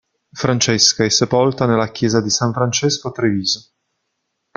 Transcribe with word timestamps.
Francesca 0.35 1.03
è 1.03 1.09
sepolta 1.09 1.67
nella 1.67 1.91
chiesa 1.91 2.21
di 2.21 2.31
San 2.31 2.51
Francesco 2.53 3.09
a 3.09 3.11
Treviso. 3.11 3.69